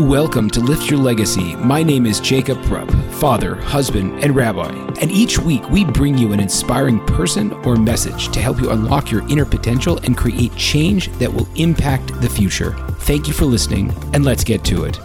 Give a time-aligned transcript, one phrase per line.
[0.00, 1.54] Welcome to Lift Your Legacy.
[1.54, 4.72] My name is Jacob Rupp, father, husband, and rabbi.
[5.00, 9.12] And each week we bring you an inspiring person or message to help you unlock
[9.12, 12.72] your inner potential and create change that will impact the future.
[13.02, 14.98] Thank you for listening, and let's get to it.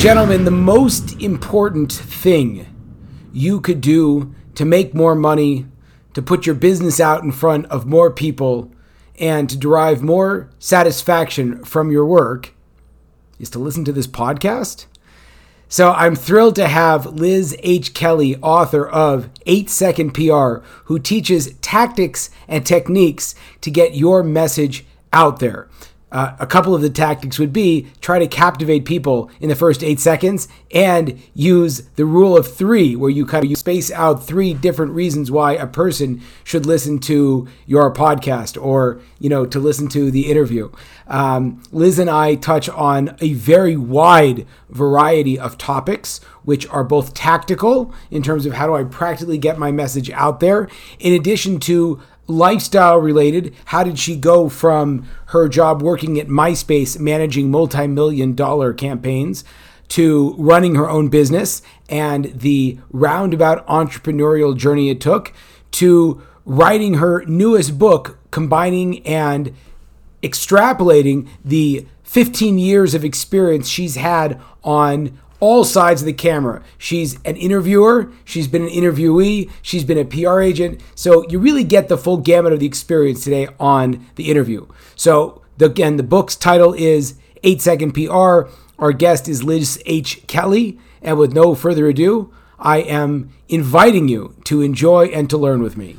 [0.00, 2.66] Gentlemen, the most important thing
[3.32, 5.66] you could do to make more money,
[6.14, 8.72] to put your business out in front of more people,
[9.20, 12.54] and to derive more satisfaction from your work
[13.40, 14.86] is to listen to this podcast.
[15.68, 17.94] So I'm thrilled to have Liz H.
[17.94, 24.84] Kelly, author of 8 Second PR, who teaches tactics and techniques to get your message
[25.12, 25.68] out there.
[26.12, 29.84] Uh, a couple of the tactics would be try to captivate people in the first
[29.84, 34.24] eight seconds and use the rule of three, where you kind of you space out
[34.24, 39.60] three different reasons why a person should listen to your podcast or, you know, to
[39.60, 40.70] listen to the interview.
[41.06, 47.14] Um, Liz and I touch on a very wide variety of topics, which are both
[47.14, 51.58] tactical in terms of how do I practically get my message out there, in addition
[51.60, 53.54] to lifestyle related.
[53.66, 59.44] How did she go from her job working at MySpace, managing multi million dollar campaigns,
[59.88, 65.32] to running her own business and the roundabout entrepreneurial journey it took,
[65.72, 69.54] to writing her newest book, combining and
[70.22, 76.62] extrapolating the 15 years of experience she's had on all sides of the camera.
[76.78, 80.80] She's an interviewer, she's been an interviewee, she's been a PR agent.
[80.94, 84.66] So you really get the full gamut of the experience today on the interview.
[84.96, 88.50] So the, again, the book's title is 8 Second PR.
[88.78, 90.26] Our guest is Liz H.
[90.26, 90.78] Kelly.
[91.02, 95.76] And with no further ado, I am inviting you to enjoy and to learn with
[95.76, 95.96] me.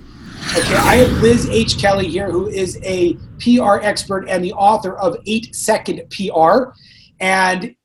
[0.57, 1.79] Okay, I have Liz H.
[1.79, 6.71] Kelly here, who is a PR expert and the author of 8 Second PR.
[7.19, 7.75] And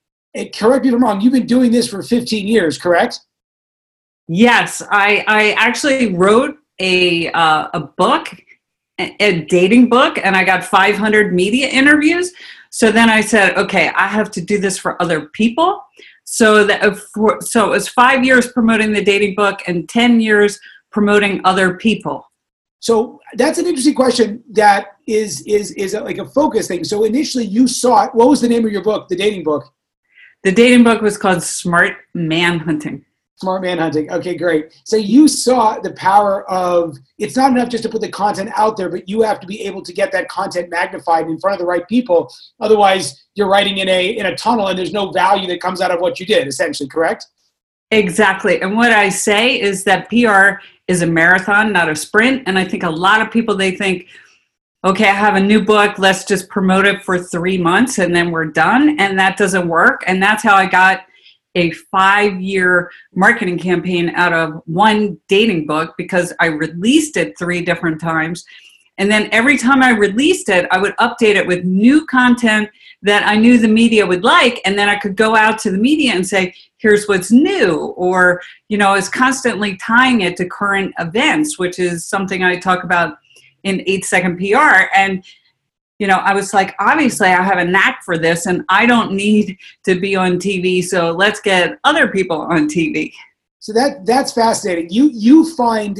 [0.44, 3.20] correct me if I'm wrong, you've been doing this for 15 years, correct?
[4.28, 8.28] Yes, I, I actually wrote a, uh, a book,
[8.98, 12.32] a dating book, and I got 500 media interviews.
[12.70, 15.82] So then I said, okay, I have to do this for other people.
[16.24, 20.20] So that uh, for, so it was five years promoting the dating book and 10
[20.20, 20.58] years
[20.90, 22.26] promoting other people.
[22.80, 24.42] So that's an interesting question.
[24.52, 26.84] That is is is like a focus thing.
[26.84, 28.14] So initially, you saw it.
[28.14, 29.72] What was the name of your book, the dating book?
[30.46, 33.04] The dating book was called Smart Man Hunting.
[33.40, 34.12] Smart Man Hunting.
[34.12, 34.80] Okay, great.
[34.84, 38.76] So you saw the power of it's not enough just to put the content out
[38.76, 41.58] there, but you have to be able to get that content magnified in front of
[41.58, 42.32] the right people.
[42.60, 45.90] Otherwise, you're writing in a in a tunnel and there's no value that comes out
[45.90, 47.26] of what you did, essentially, correct?
[47.90, 48.62] Exactly.
[48.62, 52.44] And what I say is that PR is a marathon, not a sprint.
[52.46, 54.06] And I think a lot of people they think,
[54.86, 58.30] okay, I have a new book, let's just promote it for three months and then
[58.30, 59.00] we're done.
[59.00, 60.04] And that doesn't work.
[60.06, 61.00] And that's how I got
[61.56, 67.62] a five year marketing campaign out of one dating book because I released it three
[67.62, 68.44] different times.
[68.98, 72.70] And then every time I released it, I would update it with new content
[73.02, 74.60] that I knew the media would like.
[74.64, 77.94] And then I could go out to the media and say, here's what's new.
[77.96, 82.84] Or, you know, is constantly tying it to current events, which is something I talk
[82.84, 83.18] about
[83.66, 84.86] in eight second PR.
[84.94, 85.24] And
[85.98, 89.12] you know, I was like, obviously, I have a knack for this, and I don't
[89.12, 90.84] need to be on TV.
[90.84, 93.12] So let's get other people on TV.
[93.60, 94.90] So that that's fascinating.
[94.90, 95.98] You you find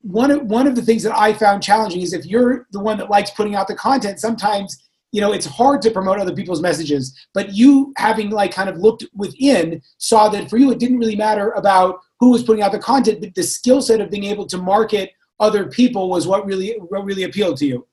[0.00, 2.96] one of one of the things that I found challenging is if you're the one
[2.98, 6.62] that likes putting out the content, sometimes you know it's hard to promote other people's
[6.62, 7.14] messages.
[7.34, 11.16] But you having like kind of looked within saw that for you it didn't really
[11.16, 14.46] matter about who was putting out the content, but the skill set of being able
[14.46, 17.86] to market other people was what really what really appealed to you.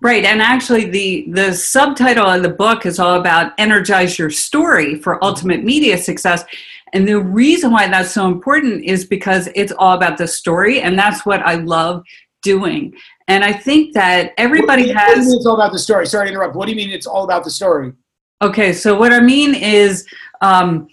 [0.00, 4.94] Right, and actually, the the subtitle of the book is all about energize your story
[4.94, 6.44] for ultimate media success.
[6.92, 10.96] And the reason why that's so important is because it's all about the story, and
[10.96, 12.04] that's what I love
[12.42, 12.94] doing.
[13.26, 15.08] And I think that everybody what, has.
[15.08, 16.06] What do you mean it's all about the story?
[16.06, 16.54] Sorry to interrupt.
[16.54, 17.92] What do you mean it's all about the story?
[18.40, 20.06] Okay, so what I mean is.
[20.40, 20.88] Um,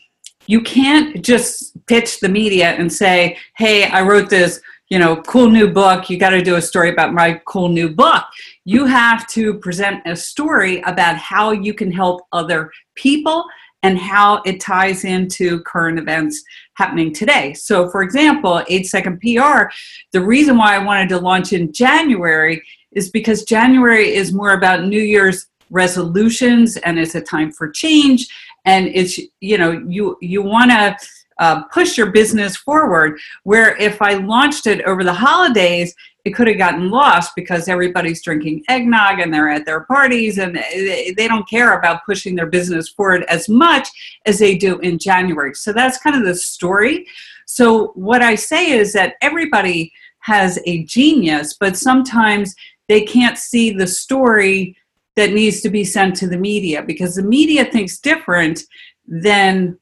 [0.48, 5.50] you can't just pitch the media and say, "Hey, I wrote this you know, cool
[5.50, 8.24] new book, you got to do a story about my cool new book.
[8.66, 13.46] You have to present a story about how you can help other people
[13.82, 16.44] and how it ties into current events
[16.74, 17.54] happening today.
[17.54, 19.72] So, for example, 8 Second PR,
[20.12, 24.86] the reason why I wanted to launch in January is because January is more about
[24.86, 28.28] New Year's resolutions and it's a time for change
[28.66, 30.96] and it's you know you you want to
[31.40, 33.20] uh, push your business forward.
[33.44, 35.96] Where if I launched it over the holidays,
[36.26, 40.56] it could have gotten lost because everybody's drinking eggnog and they're at their parties and
[40.56, 43.88] they don't care about pushing their business forward as much
[44.26, 45.54] as they do in January.
[45.54, 47.06] So that's kind of the story.
[47.46, 52.56] So what I say is that everybody has a genius, but sometimes
[52.88, 54.76] they can't see the story
[55.16, 58.64] that needs to be sent to the media because the media thinks different
[59.08, 59.78] than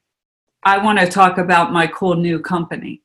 [0.65, 3.01] I want to talk about my cool new company.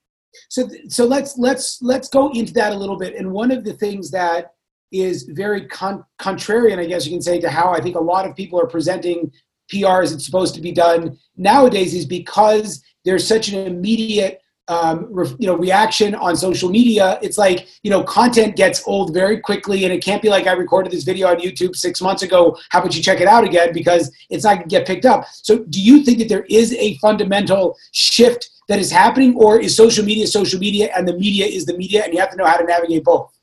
[0.49, 3.17] So, so let's let's let's go into that a little bit.
[3.17, 4.53] And one of the things that
[4.93, 8.27] is very con- contrarian, I guess you can say, to how I think a lot
[8.27, 9.33] of people are presenting
[9.71, 15.09] PR as it's supposed to be done nowadays is because there's such an immediate um,
[15.39, 17.19] you know reaction on social media.
[17.23, 20.53] It's like you know content gets old very quickly and it can't be like i
[20.53, 22.57] recorded this video on youtube six months ago.
[22.71, 23.73] How about you check it out again?
[23.73, 25.27] Because it's not going to get picked up.
[25.33, 29.75] So do you think that there is a fundamental shift that is happening or is
[29.75, 32.45] social media social media and the media is the media and you have to know
[32.45, 33.38] how to navigate both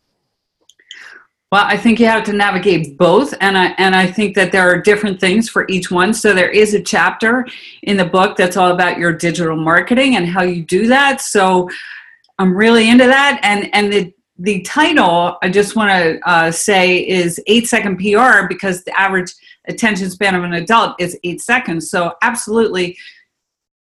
[1.55, 4.69] well, I think you have to navigate both, and I and I think that there
[4.69, 6.13] are different things for each one.
[6.13, 7.47] So there is a chapter
[7.83, 11.21] in the book that's all about your digital marketing and how you do that.
[11.21, 11.69] So
[12.39, 16.97] I'm really into that, and and the the title I just want to uh, say
[17.07, 19.31] is eight second PR because the average
[19.69, 21.89] attention span of an adult is eight seconds.
[21.89, 22.97] So absolutely,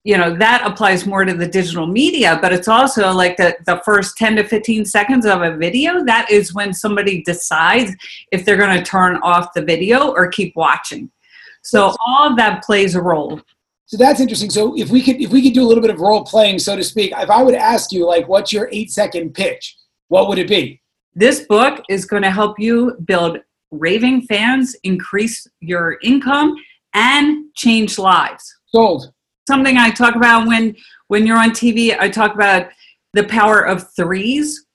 [0.05, 3.81] you know that applies more to the digital media but it's also like the, the
[3.85, 7.95] first 10 to 15 seconds of a video that is when somebody decides
[8.33, 11.11] if they're going to turn off the video or keep watching.
[11.63, 13.41] So all of that plays a role.
[13.85, 14.49] So that's interesting.
[14.49, 16.77] So if we could if we could do a little bit of role playing so
[16.77, 19.77] to speak if i would ask you like what's your eight second pitch
[20.11, 20.81] what would it be?
[21.15, 23.39] This book is going to help you build
[23.71, 26.57] raving fans increase your income
[26.95, 28.53] and change lives.
[28.67, 29.13] Sold
[29.51, 30.77] something I talk about when
[31.09, 31.99] when you're on TV.
[31.99, 32.69] I talk about
[33.15, 34.67] the power of threes.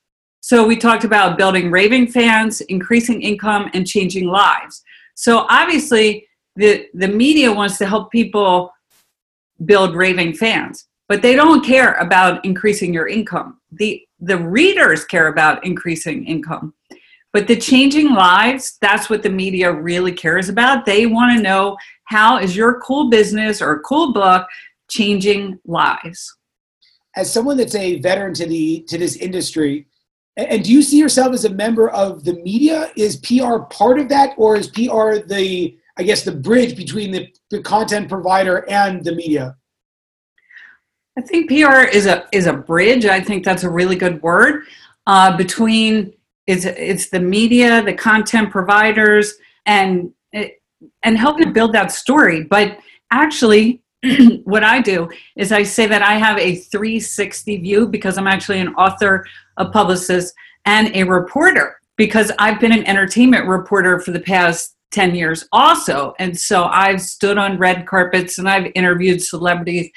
[0.42, 4.84] So we talked about building raving fans, increasing income, and changing lives.
[5.16, 8.72] So obviously, the the media wants to help people
[9.64, 13.50] build raving fans, but they don't care about increasing your income.
[13.72, 13.90] the
[14.20, 16.74] The readers care about increasing income.
[17.36, 20.86] But the changing lives, that's what the media really cares about.
[20.86, 21.76] They want to know
[22.06, 24.48] how is your cool business or cool book
[24.90, 26.36] changing lives?
[27.16, 29.88] As someone that's a veteran to the to this industry,
[30.38, 32.92] and do you see yourself as a member of the media?
[32.98, 37.34] Is PR part of that, or is PR the I guess the bridge between the,
[37.52, 39.56] the content provider and the media?
[41.18, 43.06] I think PR is a is a bridge.
[43.06, 44.64] I think that's a really good word
[45.08, 46.14] uh, between
[46.48, 49.34] it's it's the media, the content providers,
[49.66, 50.12] and
[51.04, 52.44] and helping to build that story.
[52.44, 52.80] But
[53.12, 53.82] actually,
[54.44, 58.60] what I do is I say that I have a 360 view because I'm actually
[58.60, 59.26] an author,
[59.58, 60.34] a publicist,
[60.66, 66.14] and a reporter because I've been an entertainment reporter for the past 10 years also.
[66.20, 69.92] And so I've stood on red carpets and I've interviewed celebrities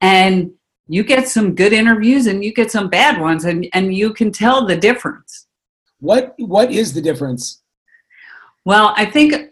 [0.00, 0.50] and
[0.88, 4.30] you get some good interviews and you get some bad ones and, and you can
[4.30, 5.46] tell the difference.
[5.98, 7.62] What what is the difference?
[8.64, 9.50] Well, I think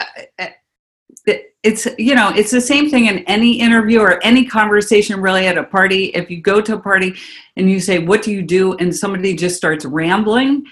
[1.65, 5.59] it's you know it's the same thing in any interview or any conversation really at
[5.59, 6.07] a party.
[6.07, 7.15] If you go to a party
[7.57, 8.75] and you say what do you do?
[8.75, 10.65] and somebody just starts rambling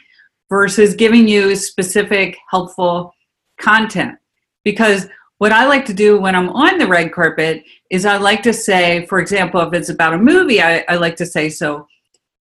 [0.49, 3.15] versus giving you specific helpful
[3.59, 4.19] content.
[4.65, 5.09] Because
[5.39, 8.53] what i like to do when i'm on the red carpet is i like to
[8.53, 11.89] say for example if it's about a movie i, I like to say so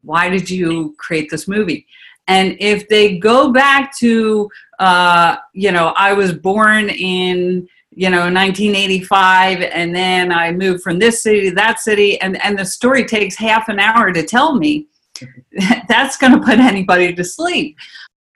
[0.03, 1.85] why did you create this movie?
[2.27, 8.21] And if they go back to, uh, you know, I was born in, you know,
[8.21, 13.05] 1985, and then I moved from this city to that city, and, and the story
[13.05, 14.87] takes half an hour to tell me,
[15.87, 17.77] that's going to put anybody to sleep.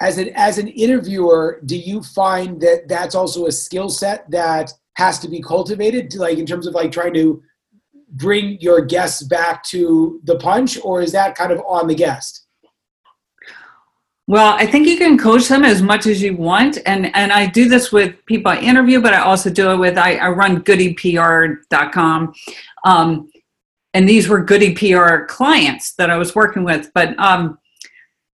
[0.02, 4.74] As an, as an interviewer, do you find that that's also a skill set that
[4.98, 7.42] has to be cultivated, to like in terms of like trying to
[8.12, 12.45] bring your guests back to the punch, or is that kind of on the guest?
[14.28, 16.80] Well, I think you can coach them as much as you want.
[16.88, 20.00] And, and I do this with people I interview, but I also do it with,
[20.00, 22.34] I, I run goodypr.com.
[22.86, 23.30] Um,
[23.94, 26.90] and these were goody PR clients that I was working with.
[26.96, 27.60] But um,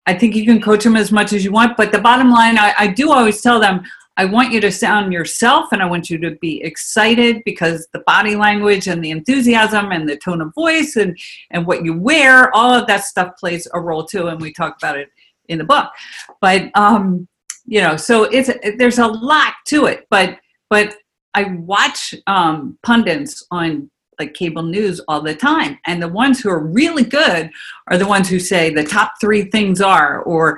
[0.08, 1.78] I think you can coach them as much as you want.
[1.78, 3.84] But the bottom line, I, I do always tell them,
[4.18, 8.00] I want you to sound yourself and I want you to be excited because the
[8.00, 11.18] body language and the enthusiasm and the tone of voice and,
[11.52, 14.28] and what you wear, all of that stuff plays a role too.
[14.28, 15.10] And we talk about it
[15.50, 15.90] in the book.
[16.42, 17.28] But um
[17.66, 20.06] you know so it's there's a lot to it.
[20.10, 20.96] But but
[21.34, 25.78] i watch um pundits on like cable news all the time.
[25.86, 27.52] And the ones who are really good
[27.88, 30.58] are the ones who say the top three things are or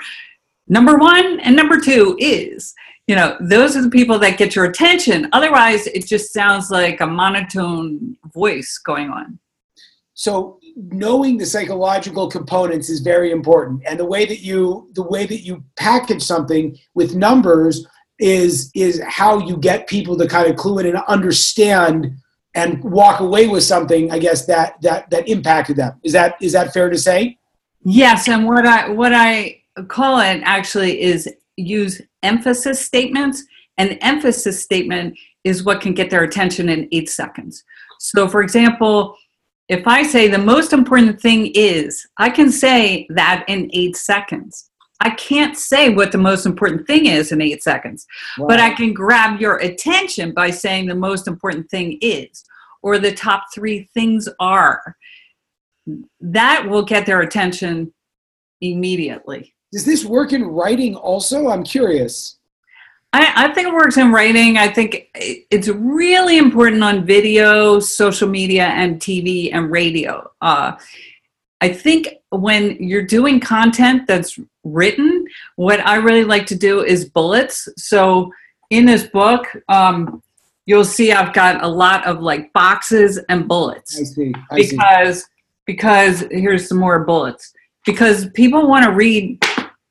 [0.67, 2.74] number one and number two is.
[3.08, 5.29] You know those are the people that get your attention.
[5.32, 9.39] Otherwise it just sounds like a monotone voice going on.
[10.13, 13.81] So knowing the psychological components is very important.
[13.88, 17.86] And the way that you the way that you package something with numbers
[18.19, 22.15] is is how you get people to kind of clue in and understand
[22.53, 26.00] and walk away with something i guess that that that impacted them.
[26.03, 27.38] Is that is that fair to say?
[27.84, 33.43] Yes and what i what i call it actually is use emphasis statements
[33.77, 37.63] and emphasis statement is what can get their attention in eight seconds.
[38.00, 39.15] So for example
[39.69, 44.69] if I say the most important thing is, I can say that in eight seconds.
[45.01, 48.07] I can't say what the most important thing is in eight seconds,
[48.38, 48.47] wow.
[48.47, 52.43] but I can grab your attention by saying the most important thing is,
[52.81, 54.95] or the top three things are.
[56.19, 57.93] That will get their attention
[58.62, 59.53] immediately.
[59.71, 61.50] Does this work in writing also?
[61.50, 62.37] I'm curious.
[63.17, 64.57] I, I, think it works in writing.
[64.57, 70.29] I think it's really important on video, social media, and TV and radio.
[70.39, 70.74] Uh,
[71.59, 77.09] I think when you're doing content that's written, what I really like to do is
[77.09, 77.67] bullets.
[77.75, 78.31] So
[78.69, 80.21] in this book, um,
[80.67, 84.00] you'll see I've got a lot of like boxes and bullets.
[84.00, 84.33] I see.
[84.51, 85.29] I because see.
[85.65, 87.51] because here's some more bullets.
[87.83, 89.43] Because people want to read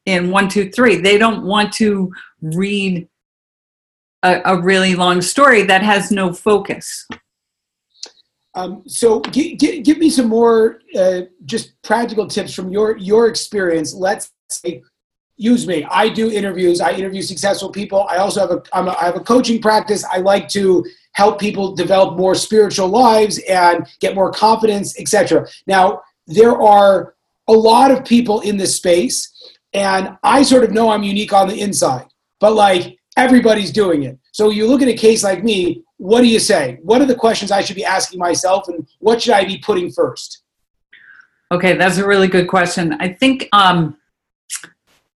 [0.04, 0.94] in one, two, three.
[0.96, 3.08] They don't want to read
[4.26, 7.06] a, a really long story that has no focus.
[8.54, 13.28] Um, so g- g- give me some more uh, just practical tips from your your
[13.28, 13.94] experience.
[13.94, 14.82] Let's say,
[15.36, 15.84] use me.
[15.90, 16.80] I do interviews.
[16.80, 18.06] I interview successful people.
[18.08, 20.04] I also have a, I'm a I have a coaching practice.
[20.04, 25.46] I like to help people develop more spiritual lives and get more confidence, etc.
[25.66, 27.14] Now there are
[27.48, 29.18] a lot of people in this space,
[29.74, 32.06] and I sort of know I'm unique on the inside.
[32.40, 34.18] But like everybody's doing it.
[34.32, 36.78] So you look at a case like me, what do you say?
[36.82, 39.90] What are the questions I should be asking myself and what should I be putting
[39.90, 40.42] first?
[41.50, 42.96] Okay, that's a really good question.
[43.00, 43.96] I think um,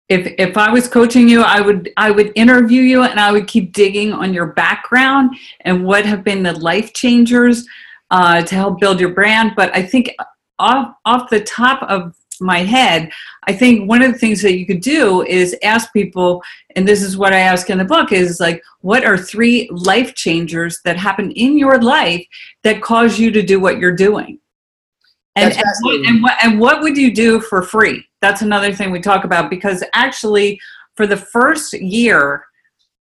[0.09, 3.47] if if I was coaching you, I would I would interview you and I would
[3.47, 7.67] keep digging on your background and what have been the life changers
[8.11, 9.53] uh, to help build your brand.
[9.57, 10.15] But I think
[10.59, 13.11] off off the top of my head,
[13.47, 16.43] I think one of the things that you could do is ask people,
[16.77, 20.15] and this is what I ask in the book, is like, what are three life
[20.15, 22.25] changers that happen in your life
[22.63, 24.39] that cause you to do what you're doing?
[25.37, 28.05] And, and what, and, what, and what would you do for free?
[28.21, 30.61] That's another thing we talk about because actually,
[30.97, 32.45] for the first year,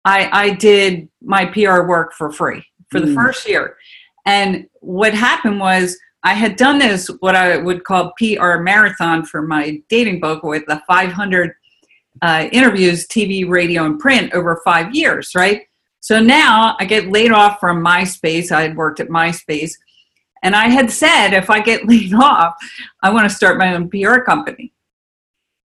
[0.04, 3.14] I, I did my PR work for free for the mm.
[3.14, 3.76] first year.
[4.26, 9.42] And what happened was I had done this, what I would call PR marathon for
[9.42, 11.54] my dating book with the 500
[12.20, 15.68] uh, interviews, TV, radio, and print over five years, right?
[16.00, 18.50] So now I get laid off from MySpace.
[18.50, 19.74] I had worked at MySpace.
[20.42, 22.56] And I had said, if I get laid off,
[23.04, 24.72] I want to start my own PR company.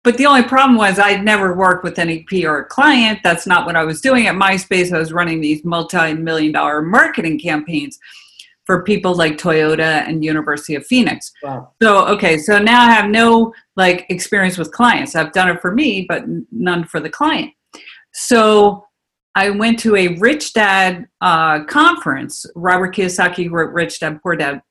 [0.04, 3.18] But the only problem was I'd never worked with any PR client.
[3.24, 4.92] That's not what I was doing at MySpace.
[4.92, 7.98] I was running these multi million dollar marketing campaigns
[8.64, 11.32] for people like Toyota and University of Phoenix.
[11.42, 11.72] Wow.
[11.82, 15.14] So okay, so now I have no like experience with clients.
[15.14, 17.52] I've done it for me, but none for the client.
[18.12, 18.86] So
[19.34, 22.46] I went to a Rich Dad uh, conference.
[22.54, 24.62] Robert Kiyosaki wrote Rich Dad Poor Dad,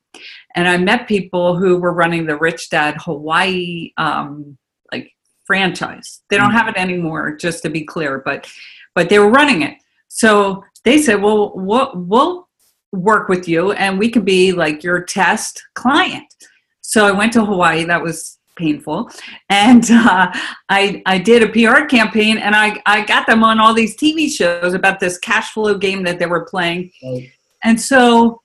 [0.56, 4.56] and I met people who were running the Rich Dad Hawaii um,
[4.90, 5.12] like
[5.44, 6.22] franchise.
[6.30, 6.58] They don't mm.
[6.58, 8.50] have it anymore, just to be clear, but
[8.94, 9.74] but they were running it.
[10.08, 12.48] So they said, "Well, what we'll
[12.94, 16.34] work with you and we can be like your test client.
[16.80, 17.84] So I went to Hawaii.
[17.84, 19.10] That was painful.
[19.48, 20.32] And uh,
[20.68, 24.30] I, I did a PR campaign and I, I got them on all these TV
[24.30, 26.92] shows about this cash flow game that they were playing.
[27.02, 27.30] Right.
[27.64, 28.42] And so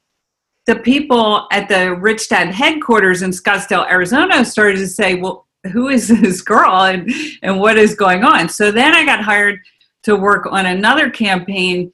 [0.65, 5.89] the people at the Rich Dad headquarters in Scottsdale, Arizona started to say, well, who
[5.89, 8.50] is this girl and, and what is going on?
[8.50, 9.60] So then I got hired
[10.03, 11.91] to work on another campaign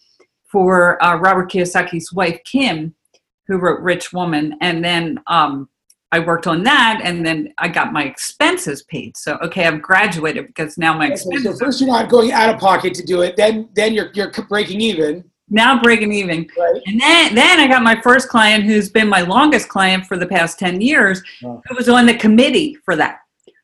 [0.55, 2.95] for uh, Robert Kiyosaki's wife, Kim,
[3.45, 4.55] who wrote Rich Woman.
[4.61, 5.67] And then um,
[6.13, 9.17] I worked on that, and then I got my expenses paid.
[9.17, 11.59] So okay, I've graduated because now my expenses.
[11.59, 13.35] So first, you're not going out of pocket to do it.
[13.35, 15.25] Then, then you're you're breaking even.
[15.49, 16.81] Now breaking even, right.
[16.87, 20.25] and then then I got my first client, who's been my longest client for the
[20.25, 23.19] past ten years, who was on the committee for that.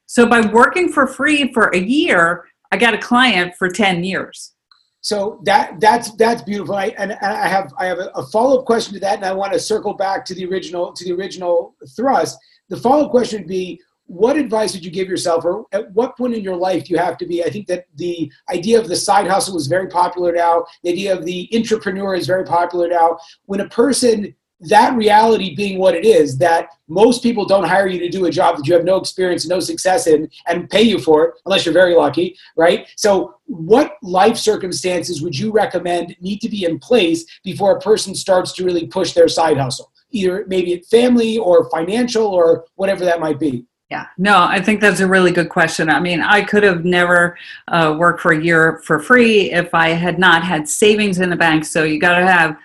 [0.07, 4.51] So by working for free for a year, I got a client for ten years.
[5.01, 6.75] So that that's that's beautiful.
[6.75, 9.33] I, and, I have I have a, a follow up question to that, and I
[9.33, 12.37] want to circle back to the original to the original thrust.
[12.69, 16.15] The follow up question would be: what advice would you give yourself, or at what
[16.17, 17.43] point in your life do you have to be?
[17.43, 20.65] I think that the idea of the side hustle is very popular now.
[20.83, 23.17] The idea of the entrepreneur is very popular now.
[23.45, 27.99] When a person that reality being what it is that most people don't hire you
[27.99, 30.99] to do a job that you have no experience no success in and pay you
[30.99, 36.39] for it unless you're very lucky right so what life circumstances would you recommend need
[36.39, 40.45] to be in place before a person starts to really push their side hustle either
[40.47, 45.07] maybe family or financial or whatever that might be yeah, no, I think that's a
[45.07, 45.89] really good question.
[45.89, 47.37] I mean, I could have never
[47.67, 51.35] uh, worked for a year for free if I had not had savings in the
[51.35, 51.65] bank.
[51.65, 52.55] So you got to have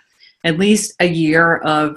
[0.46, 1.96] at least a year of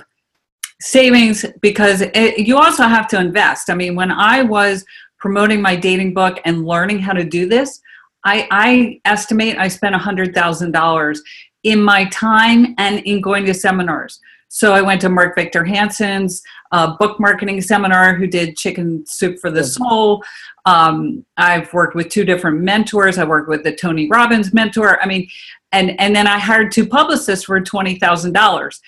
[0.81, 3.69] savings because it, you also have to invest.
[3.69, 4.85] I mean, when I was
[5.19, 7.81] promoting my dating book and learning how to do this,
[8.23, 11.19] I, I estimate I spent $100,000
[11.63, 14.19] in my time and in going to seminars.
[14.49, 16.41] So I went to Mark Victor Hansen's
[16.71, 20.23] uh, book marketing seminar, who did Chicken Soup for the Soul.
[20.65, 23.19] Um, I've worked with two different mentors.
[23.19, 25.01] I worked with the Tony Robbins mentor.
[25.01, 25.27] I mean,
[25.71, 28.81] and and then I hired two publicists for twenty thousand dollars.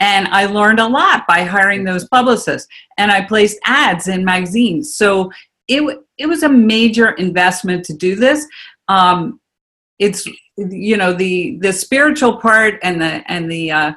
[0.00, 2.68] And I learned a lot by hiring those publicists.
[2.98, 4.94] And I placed ads in magazines.
[4.94, 5.32] So
[5.66, 8.46] it it was a major investment to do this.
[8.86, 9.40] Um,
[9.98, 13.92] it's you know the the spiritual part and the and the uh,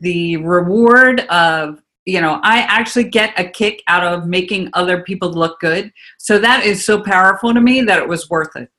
[0.00, 5.30] the reward of you know i actually get a kick out of making other people
[5.30, 8.70] look good so that is so powerful to me that it was worth it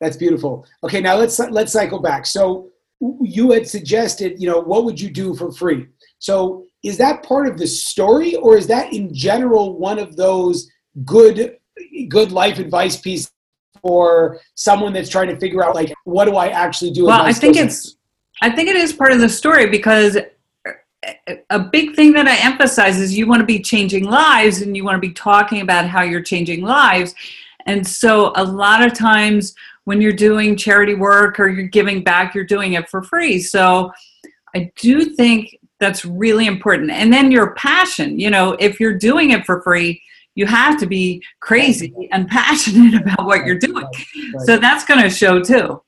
[0.00, 0.66] that's beautiful.
[0.84, 2.26] Okay, now let's let's cycle back.
[2.26, 2.70] So
[3.20, 5.86] you had suggested, you know, what would you do for free?
[6.18, 10.70] So is that part of the story, or is that in general one of those
[11.04, 11.56] good
[12.08, 13.30] good life advice pieces
[13.80, 17.06] for someone that's trying to figure out like what do I actually do?
[17.06, 17.96] Well, I think it's
[18.42, 20.16] I think it is part of the story because
[21.50, 24.84] a big thing that I emphasize is you want to be changing lives and you
[24.84, 27.14] want to be talking about how you're changing lives.
[27.66, 29.54] And so a lot of times
[29.84, 33.38] when you're doing charity work or you're giving back, you're doing it for free.
[33.40, 33.92] So
[34.54, 36.90] I do think that's really important.
[36.90, 40.02] And then your passion, you know, if you're doing it for free,
[40.34, 43.86] you have to be crazy and passionate about what you're doing.
[44.44, 45.82] So that's going to show too.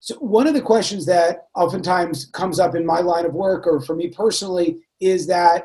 [0.00, 3.80] So one of the questions that oftentimes comes up in my line of work or
[3.80, 5.64] for me personally is that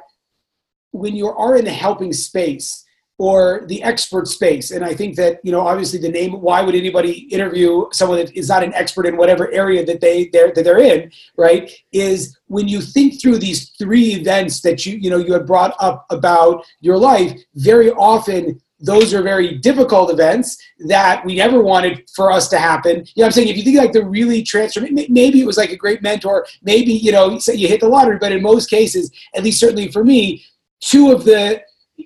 [0.91, 2.83] when you are in the helping space,
[3.19, 4.71] or the expert space.
[4.71, 8.35] And I think that, you know, obviously the name, why would anybody interview someone that
[8.35, 11.71] is not an expert in whatever area that they they're, that they're in, right?
[11.91, 15.75] Is when you think through these three events that you, you know, you had brought
[15.79, 22.03] up about your life, very often those are very difficult events that we never wanted
[22.13, 23.05] for us to happen.
[23.15, 23.47] You know I'm saying?
[23.47, 26.91] If you think like the really transform, maybe it was like a great mentor, maybe,
[26.91, 30.43] you know, you hit the lottery, but in most cases, at least certainly for me,
[30.81, 31.61] two of the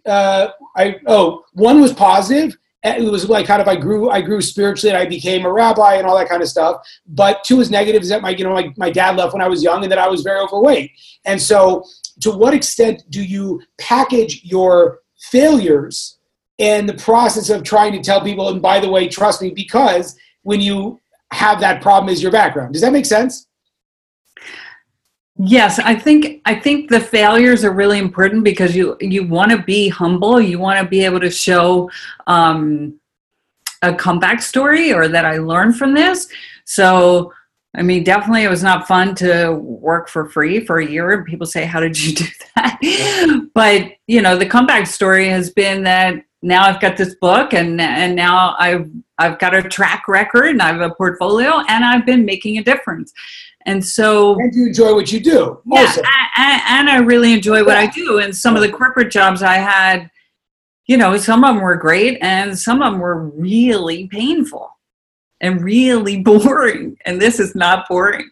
[0.06, 2.56] uh, I oh one was positive.
[2.84, 5.96] It was like kind of I grew I grew spiritually and I became a rabbi
[5.96, 6.88] and all that kind of stuff.
[7.08, 9.48] But two was negative is that my you know my, my dad left when I
[9.48, 10.92] was young and that I was very overweight.
[11.26, 11.84] And so
[12.22, 16.17] to what extent do you package your failures
[16.60, 20.18] and the process of trying to tell people and by the way trust me because
[20.44, 21.00] when you
[21.32, 23.48] have that problem as your background does that make sense
[25.40, 29.62] Yes, I think I think the failures are really important because you you want to
[29.62, 30.42] be humble.
[30.42, 31.92] You want to be able to show
[32.26, 33.00] um,
[33.84, 36.28] a comeback story or that I learned from this.
[36.66, 37.34] So,
[37.76, 41.12] I mean, definitely, it was not fun to work for free for a year.
[41.12, 45.52] And people say, "How did you do that?" but you know, the comeback story has
[45.52, 50.08] been that now I've got this book, and and now I've I've got a track
[50.08, 53.14] record, and I have a portfolio, and I've been making a difference.
[53.66, 55.62] And so, and you enjoy what you do.
[55.66, 55.94] Yeah,
[56.38, 58.20] and, and, I really enjoy what I do.
[58.20, 60.10] And some of the corporate jobs I had,
[60.86, 64.70] you know, some of them were great, and some of them were really painful
[65.42, 66.98] and really boring.
[67.06, 68.30] And this is not boring.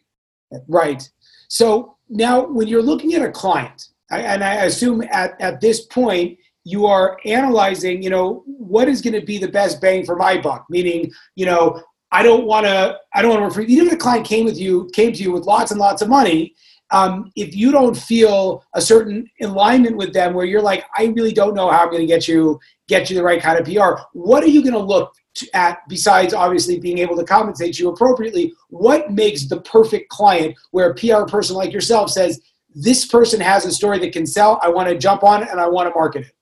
[0.70, 1.10] Right.
[1.50, 6.38] So now, when you're looking at a client, and I assume at, at this point,
[6.66, 10.42] you are analyzing, you know, what is going to be the best bang for my
[10.42, 10.66] buck?
[10.70, 12.98] Meaning, you know, I don't want to.
[13.14, 13.62] I don't want to.
[13.62, 16.10] Even if the client came with you, came to you with lots and lots of
[16.10, 16.56] money,
[16.92, 21.34] um, if you don't feel a certain alignment with them, where you're like, I really
[21.34, 24.02] don't know how I'm going to get you get you the right kind of PR.
[24.14, 25.14] What are you going to look
[25.54, 28.54] at besides obviously being able to compensate you appropriately?
[28.70, 32.42] What makes the perfect client where a PR person like yourself says,
[32.76, 34.60] this person has a story that can sell.
[34.62, 36.35] I want to jump on it and I want to market it.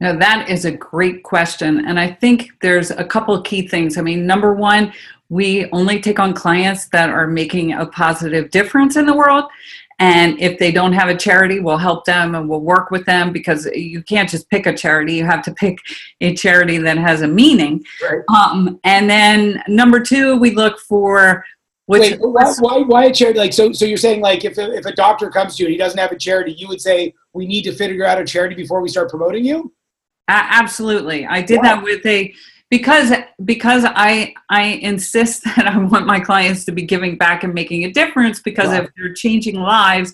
[0.00, 1.86] Now, that is a great question.
[1.86, 3.96] And I think there's a couple of key things.
[3.96, 4.92] I mean, number one,
[5.28, 9.44] we only take on clients that are making a positive difference in the world.
[9.98, 13.32] And if they don't have a charity, we'll help them and we'll work with them
[13.32, 15.14] because you can't just pick a charity.
[15.14, 15.78] You have to pick
[16.20, 17.82] a charity that has a meaning.
[18.02, 18.20] Right.
[18.28, 21.44] Um, and then number two, we look for
[21.86, 23.38] which Wait, why, why, why a charity?
[23.38, 25.78] Like, so, so you're saying like if, if a doctor comes to you and he
[25.78, 28.82] doesn't have a charity, you would say we need to figure out a charity before
[28.82, 29.72] we start promoting you?
[30.28, 31.26] Absolutely.
[31.26, 32.34] I did that with a,
[32.68, 33.12] because
[33.44, 37.84] because I I insist that I want my clients to be giving back and making
[37.84, 40.12] a difference because if they're changing lives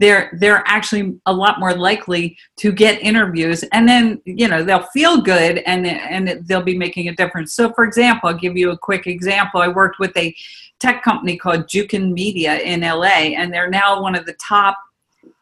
[0.00, 3.64] they're they're actually a lot more likely to get interviews.
[3.72, 7.52] And then you know they'll feel good and and they'll be making a difference.
[7.52, 9.60] So for example i'll give you a quick example.
[9.60, 10.34] I worked with a
[10.78, 14.78] tech company called Jukin Media in la and they're now one of the top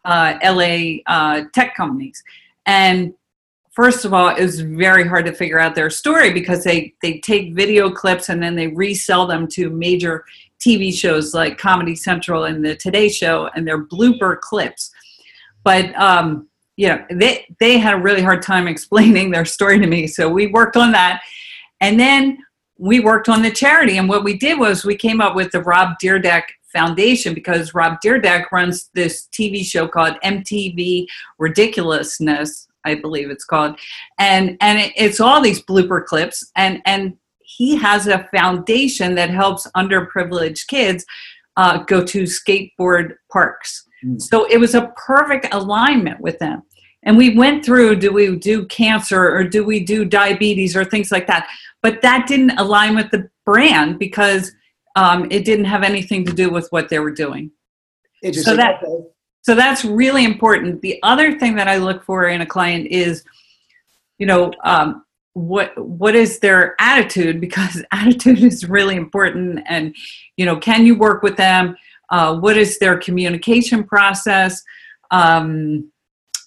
[0.04, 2.22] uh, la uh, tech companies.
[2.64, 3.12] And
[3.76, 7.20] first of all, it was very hard to figure out their story because they they
[7.20, 10.24] take video clips and then they resell them to major
[10.58, 14.90] TV shows like Comedy Central and the Today Show, and they're blooper clips.
[15.62, 19.86] But um, you know, they they had a really hard time explaining their story to
[19.86, 21.22] me, so we worked on that,
[21.80, 22.38] and then
[22.78, 23.98] we worked on the charity.
[23.98, 27.98] And what we did was we came up with the Rob Dyrdek Foundation because Rob
[28.04, 31.06] Dyrdek runs this TV show called MTV
[31.38, 33.78] Ridiculousness I believe it's called,
[34.18, 39.66] and and it's all these blooper clips, and and he has a foundation that helps
[39.76, 41.04] underprivileged kids
[41.56, 43.86] uh, go to skateboard parks.
[44.04, 44.20] Mm.
[44.20, 46.62] So it was a perfect alignment with them.
[47.04, 51.12] And we went through do we do cancer or do we do diabetes or things
[51.12, 51.48] like that?
[51.82, 54.52] But that didn't align with the brand because
[54.96, 57.52] um, it didn't have anything to do with what they were doing.
[58.32, 58.82] So that,
[59.46, 60.82] so that's really important.
[60.82, 63.22] The other thing that I look for in a client is,
[64.18, 65.04] you know, um,
[65.34, 69.60] what what is their attitude because attitude is really important.
[69.66, 69.94] And
[70.36, 71.76] you know, can you work with them?
[72.10, 74.64] Uh, what is their communication process?
[75.12, 75.92] Um,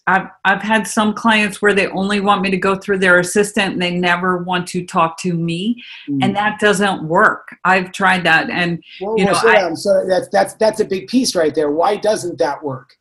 [0.09, 3.73] I've I've had some clients where they only want me to go through their assistant
[3.73, 6.23] and they never want to talk to me, mm.
[6.23, 7.55] and that doesn't work.
[7.63, 11.07] I've tried that, and well, you know, well, I, so that's that's that's a big
[11.07, 11.69] piece right there.
[11.69, 12.97] Why doesn't that work?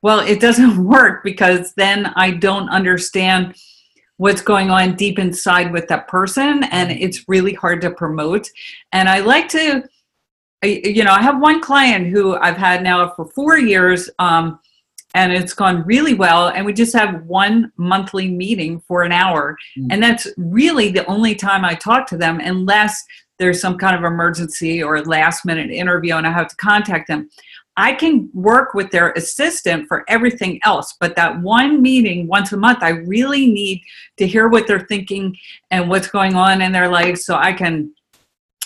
[0.00, 3.56] Well, it doesn't work because then I don't understand
[4.16, 8.48] what's going on deep inside with that person, and it's really hard to promote.
[8.92, 9.84] And I like to,
[10.62, 14.08] you know, I have one client who I've had now for four years.
[14.18, 14.58] Um,
[15.14, 19.56] and it's gone really well and we just have one monthly meeting for an hour.
[19.78, 19.88] Mm.
[19.90, 23.04] and that's really the only time i talk to them unless
[23.38, 27.28] there's some kind of emergency or last minute interview and i have to contact them.
[27.76, 32.56] I can work with their assistant for everything else but that one meeting once a
[32.56, 33.82] month i really need
[34.18, 35.36] to hear what they're thinking
[35.70, 37.90] and what's going on in their life so i can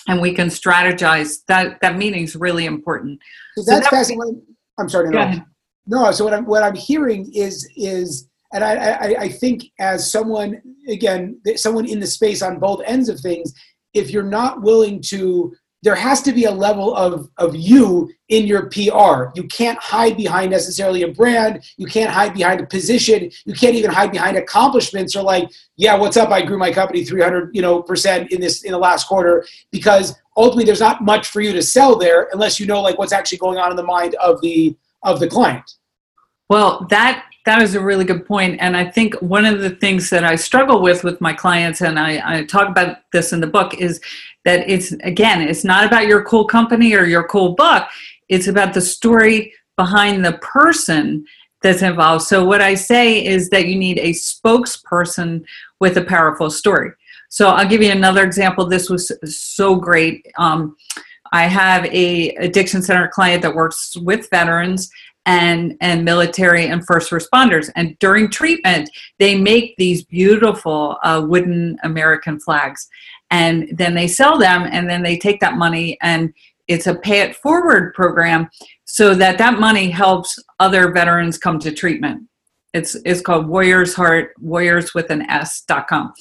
[0.07, 1.45] and we can strategize.
[1.47, 3.19] That that meeting is really important.
[3.55, 4.41] So that's so that, fascinating.
[4.77, 5.45] I'm sorry to
[5.87, 10.09] no, so what I'm what I'm hearing is is and I, I, I think as
[10.09, 13.53] someone again someone in the space on both ends of things,
[13.93, 15.53] if you're not willing to
[15.85, 19.29] there has to be a level of, of you in your PR.
[19.35, 21.63] You can't hide behind necessarily a brand.
[21.77, 23.29] You can't hide behind a position.
[23.45, 26.31] You can't even hide behind accomplishments or like, yeah, what's up?
[26.31, 30.15] I grew my company 300, you know, percent in this in the last quarter because
[30.35, 33.37] ultimately there's not much for you to sell there unless you know like what's actually
[33.37, 35.63] going on in the mind of the of the client.
[36.49, 40.09] Well, that that is a really good point, and I think one of the things
[40.09, 43.47] that I struggle with with my clients, and I, I talk about this in the
[43.47, 44.01] book, is
[44.45, 47.87] that it's again, it's not about your cool company or your cool book.
[48.29, 51.25] It's about the story behind the person
[51.61, 52.23] that's involved.
[52.25, 55.43] So what I say is that you need a spokesperson
[55.79, 56.91] with a powerful story.
[57.29, 58.65] So I'll give you another example.
[58.65, 60.25] This was so great.
[60.37, 60.75] Um,
[61.35, 64.89] I have a addiction center client that works with veterans
[65.25, 67.69] and and military and first responders.
[67.75, 72.87] And during treatment they make these beautiful uh, wooden american flags.
[73.31, 76.33] And then they sell them and then they take that money and
[76.69, 78.49] it's a pay it forward program
[78.85, 82.23] so that that money helps other veterans come to treatment.
[82.73, 86.13] It's it's called warriors heart warriors with an s.com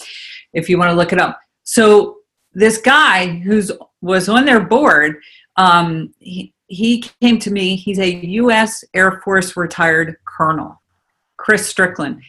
[0.55, 1.39] if you want to look it up.
[1.63, 2.24] So
[2.55, 5.17] this guy who's was on their board
[5.57, 7.77] um, he, he came to me.
[7.77, 8.85] He's a U.S.
[8.95, 10.81] Air Force retired colonel,
[11.37, 12.21] Chris Strickland.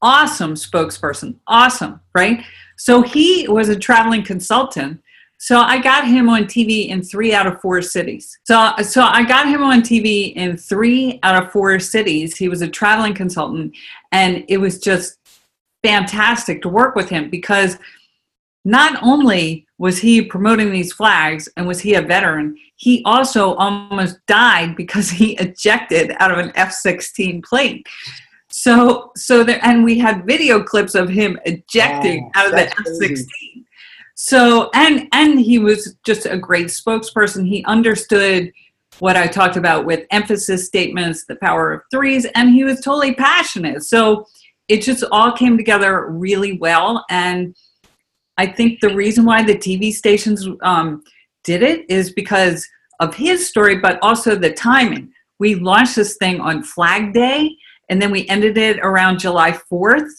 [0.00, 1.36] Awesome spokesperson.
[1.46, 2.44] Awesome, right?
[2.76, 5.00] So he was a traveling consultant.
[5.38, 8.38] So I got him on TV in three out of four cities.
[8.44, 12.36] So, so I got him on TV in three out of four cities.
[12.36, 13.76] He was a traveling consultant,
[14.12, 15.18] and it was just
[15.82, 17.78] fantastic to work with him because
[18.64, 22.56] not only was he promoting these flags and was he a veteran?
[22.76, 27.82] He also almost died because he ejected out of an F 16 plane.
[28.50, 32.70] So, so there, and we had video clips of him ejecting oh, out of the
[32.70, 33.66] F 16.
[34.14, 37.46] So, and, and he was just a great spokesperson.
[37.46, 38.52] He understood
[39.00, 43.14] what I talked about with emphasis statements, the power of threes, and he was totally
[43.14, 43.82] passionate.
[43.82, 44.26] So
[44.68, 47.04] it just all came together really well.
[47.10, 47.56] And
[48.36, 51.02] I think the reason why the TV stations um,
[51.44, 52.66] did it is because
[53.00, 55.12] of his story, but also the timing.
[55.38, 57.56] We launched this thing on Flag Day,
[57.88, 60.10] and then we ended it around July 4th.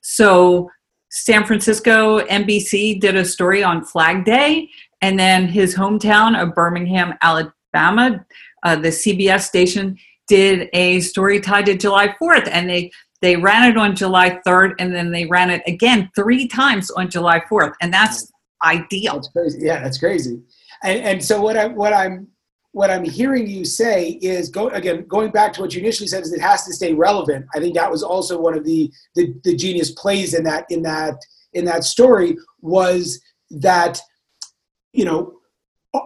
[0.00, 0.70] So
[1.10, 4.70] San Francisco NBC did a story on Flag Day,
[5.02, 8.24] and then his hometown of Birmingham, Alabama,
[8.62, 9.96] uh, the CBS station
[10.28, 14.74] did a story tied to July 4th, and they they ran it on July 3rd,
[14.78, 18.30] and then they ran it again three times on July 4th, and that's
[18.64, 19.14] ideal.
[19.14, 19.58] That's crazy.
[19.60, 20.40] Yeah, that's crazy.
[20.82, 22.28] And, and so what I what I'm
[22.72, 26.22] what I'm hearing you say is go again going back to what you initially said
[26.22, 27.46] is it has to stay relevant.
[27.54, 30.82] I think that was also one of the the, the genius plays in that in
[30.82, 31.16] that
[31.52, 34.00] in that story was that
[34.92, 35.34] you know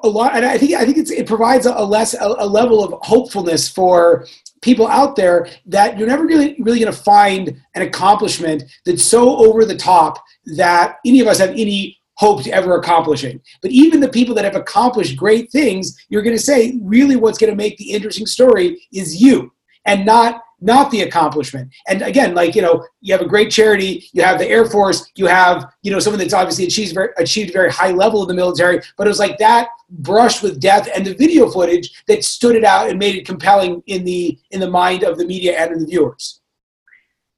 [0.03, 2.47] a lot and i think i think it's, it provides a, a less a, a,
[2.47, 4.27] level of hopefulness for
[4.65, 9.37] people out there that you're never really really going to find an accomplishment that's so
[9.37, 10.25] over the top
[10.57, 13.41] that any of us have any hope to ever accomplishing.
[13.61, 17.39] But even the people that have accomplished great things you're going to say really what's
[17.39, 19.53] going to make the interesting story is you
[19.85, 21.71] and not not the accomplishment.
[21.87, 25.13] And again, like you know, you have a great charity, you have the Air Force,
[25.15, 28.35] you have you know someone that's obviously achieved very achieved very high level in the
[28.35, 32.57] military, but it was like that brushed with death and the video footage that stood
[32.57, 35.83] it out and made it compelling in the in the mind of the media and
[35.83, 36.41] the viewers.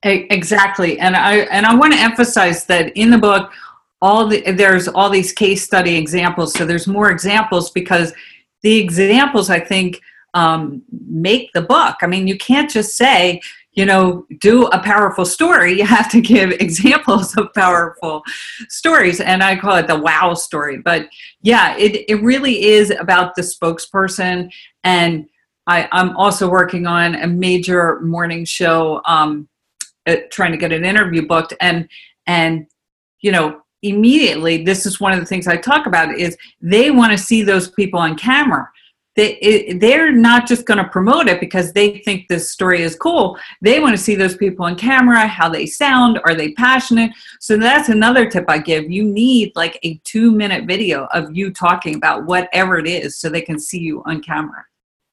[0.04, 3.50] Exactly, and I and I want to emphasize that in the book,
[4.00, 6.52] all the there's all these case study examples.
[6.52, 8.12] So there's more examples because
[8.62, 10.00] the examples I think
[10.36, 11.96] um, make the book.
[12.02, 13.40] I mean, you can't just say,
[13.72, 15.78] you know, do a powerful story.
[15.78, 18.22] You have to give examples of powerful
[18.68, 19.20] stories.
[19.20, 20.76] And I call it the wow story.
[20.76, 21.08] But
[21.40, 24.52] yeah, it, it really is about the spokesperson.
[24.84, 25.26] And
[25.66, 29.48] I, I'm also working on a major morning show, um,
[30.06, 31.54] uh, trying to get an interview booked.
[31.62, 31.88] And,
[32.26, 32.66] and,
[33.20, 37.12] you know, immediately, this is one of the things I talk about is they want
[37.12, 38.68] to see those people on camera
[39.16, 43.38] they they're not just going to promote it because they think this story is cool
[43.60, 47.56] they want to see those people on camera how they sound are they passionate so
[47.56, 51.94] that's another tip i give you need like a two minute video of you talking
[51.94, 54.64] about whatever it is so they can see you on camera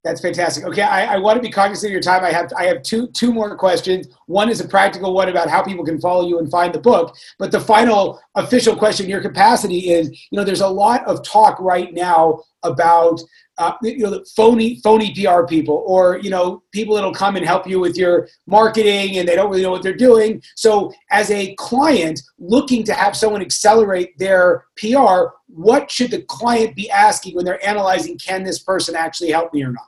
[0.04, 0.66] that's fantastic.
[0.66, 2.26] Okay, I, I, want to be cognizant of your time.
[2.26, 4.08] I have I have two two more questions.
[4.26, 7.16] One is a practical one about how people can follow you and find the book.
[7.40, 11.58] But the final official question, your capacity is, you know, there's a lot of talk
[11.62, 13.22] right now about
[13.60, 17.46] uh, you know the phony phony PR people or you know people that'll come and
[17.46, 20.42] help you with your marketing and they don't really know what they're doing.
[20.56, 26.76] So as a client looking to have someone accelerate their PR, what should the client
[26.76, 29.88] be asking when they're analyzing can this person actually help me or not?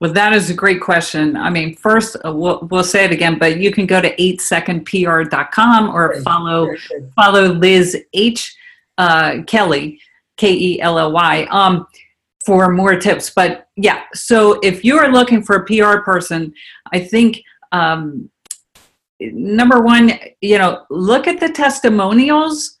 [0.00, 1.36] Well, that is a great question.
[1.36, 5.94] I mean, first, uh, we'll, we'll say it again, but you can go to 8secondpr.com
[5.94, 6.70] or follow
[7.14, 8.56] follow Liz H.
[8.96, 10.00] Uh, Kelly,
[10.40, 11.86] K E L L Y, um,
[12.44, 13.30] for more tips.
[13.30, 16.52] But yeah, so if you are looking for a PR person,
[16.92, 18.30] I think um,
[19.20, 22.76] number one, you know, look at the testimonials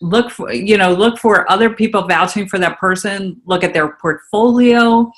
[0.00, 3.96] look for you know look for other people vouching for that person look at their
[3.98, 5.08] portfolio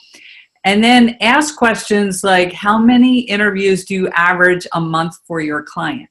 [0.65, 5.63] and then ask questions like how many interviews do you average a month for your
[5.63, 6.09] client?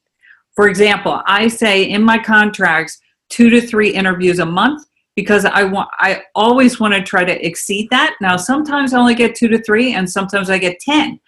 [0.56, 5.64] For example, I say in my contracts, two to three interviews a month because I
[5.64, 8.16] want I always want to try to exceed that.
[8.22, 11.20] Now sometimes I only get two to three and sometimes I get 10.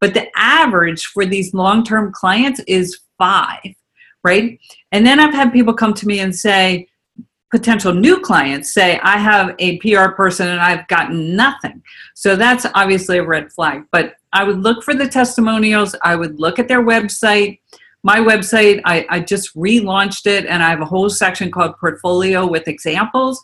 [0.00, 3.74] But the average for these long-term clients is five,
[4.22, 4.58] right?
[4.92, 6.88] And then I've had people come to me and say,
[7.50, 11.80] potential new clients say, I have a PR person and I've gotten nothing.
[12.14, 13.84] So that's obviously a red flag.
[13.92, 17.60] But I would look for the testimonials, I would look at their website.
[18.04, 22.46] My website, I, I just relaunched it and I have a whole section called Portfolio
[22.46, 23.40] with examples.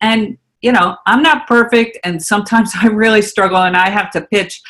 [0.00, 4.22] And, you know, I'm not perfect and sometimes I really struggle and I have to
[4.22, 4.60] pitch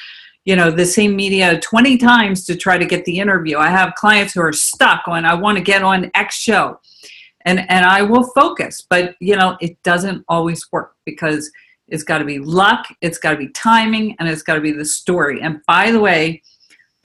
[0.45, 3.93] you know the same media 20 times to try to get the interview i have
[3.97, 6.79] clients who are stuck on i want to get on x show
[7.49, 8.87] and and I will focus.
[8.89, 11.51] But you know, it doesn't always work because
[11.89, 14.73] it's got to be luck, it's got to be timing, and it's got to be
[14.73, 15.41] the story.
[15.41, 16.43] And by the way,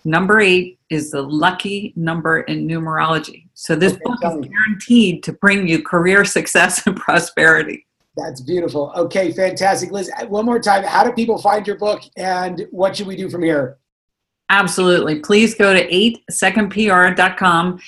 [0.05, 3.47] number eight is the lucky number in numerology.
[3.53, 7.85] So this okay, book is guaranteed to bring you career success and prosperity.
[8.15, 8.91] That's beautiful.
[8.95, 9.91] Okay, fantastic.
[9.91, 13.29] Liz, one more time, how do people find your book and what should we do
[13.29, 13.79] from here?
[14.49, 15.19] Absolutely.
[15.19, 17.79] Please go to 8secondpr.com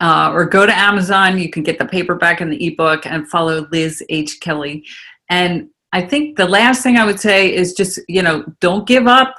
[0.00, 1.38] uh, or go to Amazon.
[1.38, 4.38] You can get the paperback and the ebook and follow Liz H.
[4.40, 4.84] Kelly.
[5.28, 9.06] And I think the last thing I would say is just, you know, don't give
[9.06, 9.34] up.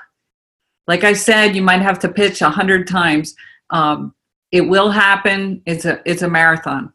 [0.88, 3.36] Like I said, you might have to pitch a hundred times.
[3.70, 4.14] Um,
[4.52, 5.62] it will happen.
[5.66, 6.94] It's a it's a marathon.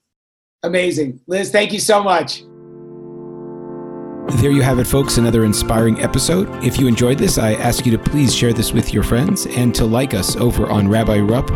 [0.62, 1.50] Amazing, Liz.
[1.50, 2.42] Thank you so much.
[4.28, 6.48] There you have it, folks, another inspiring episode.
[6.64, 9.74] If you enjoyed this, I ask you to please share this with your friends and
[9.74, 11.48] to like us over on Rabbi Rupp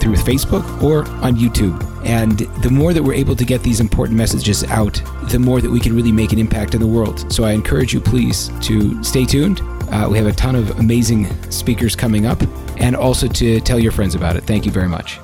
[0.00, 1.82] through Facebook or on YouTube.
[2.04, 5.70] And the more that we're able to get these important messages out, the more that
[5.70, 7.30] we can really make an impact in the world.
[7.32, 9.60] So I encourage you, please, to stay tuned.
[9.90, 12.42] Uh, we have a ton of amazing speakers coming up
[12.78, 14.44] and also to tell your friends about it.
[14.44, 15.18] Thank you very much.